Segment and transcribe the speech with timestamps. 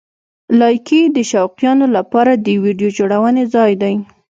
[0.59, 3.93] لایکي د شوقیانو لپاره د ویډیو جوړونې ځای دی.